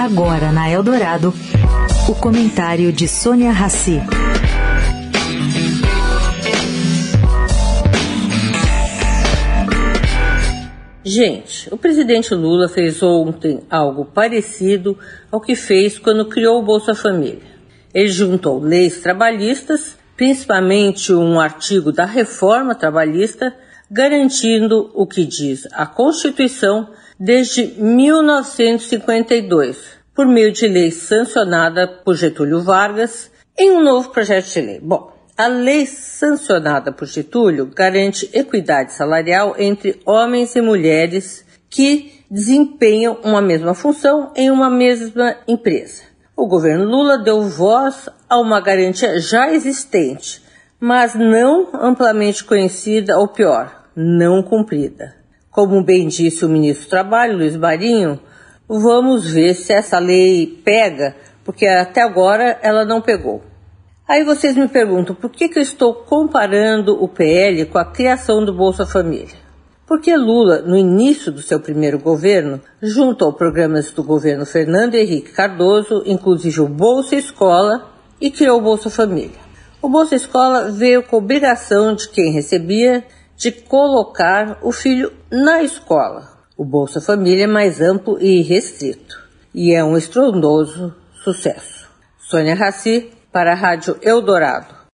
Agora 0.00 0.50
na 0.50 0.66
Eldorado, 0.66 1.34
o 2.08 2.14
comentário 2.14 2.90
de 2.90 3.06
Sônia 3.06 3.52
Rassi. 3.52 4.00
Gente, 11.04 11.68
o 11.70 11.76
presidente 11.76 12.34
Lula 12.34 12.66
fez 12.66 13.02
ontem 13.02 13.60
algo 13.68 14.06
parecido 14.06 14.98
ao 15.30 15.38
que 15.38 15.54
fez 15.54 15.98
quando 15.98 16.24
criou 16.30 16.60
o 16.60 16.64
Bolsa 16.64 16.94
Família. 16.94 17.42
Ele 17.92 18.08
juntou 18.08 18.58
leis 18.58 19.02
trabalhistas, 19.02 19.98
principalmente 20.16 21.12
um 21.12 21.38
artigo 21.38 21.92
da 21.92 22.06
reforma 22.06 22.74
trabalhista, 22.74 23.54
garantindo 23.90 24.90
o 24.94 25.06
que 25.06 25.24
diz 25.24 25.66
a 25.72 25.86
Constituição 25.86 26.90
desde 27.18 27.64
1952, 27.66 29.78
por 30.14 30.26
meio 30.26 30.52
de 30.52 30.68
lei 30.68 30.90
sancionada 30.90 31.88
por 31.88 32.14
Getúlio 32.14 32.60
Vargas 32.62 33.30
em 33.58 33.70
um 33.72 33.82
novo 33.82 34.10
projeto 34.10 34.52
de 34.52 34.60
lei. 34.60 34.78
Bom, 34.80 35.10
a 35.36 35.46
lei 35.46 35.86
sancionada 35.86 36.92
por 36.92 37.06
Getúlio 37.06 37.66
garante 37.66 38.30
equidade 38.32 38.92
salarial 38.92 39.54
entre 39.58 40.00
homens 40.04 40.54
e 40.54 40.60
mulheres 40.60 41.44
que 41.68 42.20
desempenham 42.30 43.18
uma 43.24 43.42
mesma 43.42 43.74
função 43.74 44.32
em 44.36 44.50
uma 44.50 44.70
mesma 44.70 45.36
empresa. 45.48 46.04
O 46.36 46.46
governo 46.46 46.84
Lula 46.84 47.18
deu 47.18 47.42
voz 47.42 48.08
a 48.28 48.38
uma 48.38 48.60
garantia 48.60 49.18
já 49.18 49.52
existente, 49.52 50.42
mas 50.78 51.14
não 51.14 51.68
amplamente 51.74 52.44
conhecida 52.44 53.18
ou 53.18 53.28
pior, 53.28 53.79
não 53.96 54.42
cumprida. 54.42 55.14
Como 55.50 55.82
bem 55.82 56.08
disse 56.08 56.44
o 56.44 56.48
ministro 56.48 56.86
do 56.86 56.90
Trabalho, 56.90 57.36
Luiz 57.36 57.56
Marinho, 57.56 58.20
vamos 58.68 59.30
ver 59.30 59.54
se 59.54 59.72
essa 59.72 59.98
lei 59.98 60.46
pega, 60.64 61.16
porque 61.44 61.66
até 61.66 62.02
agora 62.02 62.58
ela 62.62 62.84
não 62.84 63.00
pegou. 63.00 63.42
Aí 64.06 64.24
vocês 64.24 64.56
me 64.56 64.68
perguntam 64.68 65.14
por 65.14 65.30
que, 65.30 65.48
que 65.48 65.58
eu 65.58 65.62
estou 65.62 65.94
comparando 65.94 67.00
o 67.02 67.08
PL 67.08 67.64
com 67.66 67.78
a 67.78 67.84
criação 67.84 68.44
do 68.44 68.52
Bolsa 68.52 68.84
Família? 68.84 69.38
Porque 69.86 70.16
Lula, 70.16 70.62
no 70.62 70.76
início 70.76 71.32
do 71.32 71.42
seu 71.42 71.58
primeiro 71.58 71.98
governo, 71.98 72.60
juntou 72.80 73.32
programas 73.32 73.90
do 73.90 74.04
governo 74.04 74.46
Fernando 74.46 74.94
Henrique 74.94 75.32
Cardoso, 75.32 76.04
inclusive 76.06 76.60
o 76.60 76.68
Bolsa 76.68 77.16
Escola, 77.16 77.90
e 78.20 78.30
criou 78.30 78.58
o 78.58 78.62
Bolsa 78.62 78.88
Família. 78.88 79.38
O 79.82 79.88
Bolsa 79.88 80.14
Escola 80.14 80.70
veio 80.70 81.02
com 81.02 81.16
obrigação 81.16 81.94
de 81.94 82.08
quem 82.08 82.32
recebia 82.32 83.04
de 83.40 83.50
colocar 83.50 84.58
o 84.60 84.70
filho 84.70 85.10
na 85.30 85.62
escola. 85.62 86.28
O 86.58 86.62
Bolsa 86.62 87.00
Família 87.00 87.44
é 87.44 87.46
mais 87.46 87.80
amplo 87.80 88.20
e 88.20 88.42
restrito 88.42 89.18
e 89.54 89.74
é 89.74 89.82
um 89.82 89.96
estrondoso 89.96 90.94
sucesso. 91.24 91.88
Sônia 92.18 92.54
Raci, 92.54 93.10
para 93.32 93.52
a 93.52 93.54
Rádio 93.54 93.96
Eldorado. 94.02 94.79